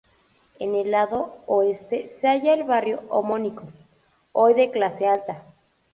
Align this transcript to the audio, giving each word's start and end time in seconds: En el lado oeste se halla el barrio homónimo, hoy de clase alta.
En 0.57 0.73
el 0.73 0.89
lado 0.89 1.43
oeste 1.45 2.17
se 2.19 2.27
halla 2.27 2.55
el 2.55 2.63
barrio 2.63 3.03
homónimo, 3.09 3.61
hoy 4.33 4.55
de 4.55 4.71
clase 4.71 5.05
alta. 5.05 5.43